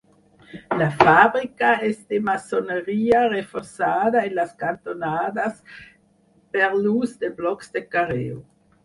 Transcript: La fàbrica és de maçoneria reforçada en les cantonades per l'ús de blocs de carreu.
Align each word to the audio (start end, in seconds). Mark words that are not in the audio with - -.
La 0.77 0.85
fàbrica 1.01 1.73
és 1.89 1.99
de 2.13 2.19
maçoneria 2.29 3.19
reforçada 3.33 4.23
en 4.31 4.35
les 4.39 4.55
cantonades 4.63 5.61
per 6.57 6.71
l'ús 6.79 7.15
de 7.25 7.31
blocs 7.43 7.71
de 7.77 7.85
carreu. 7.97 8.41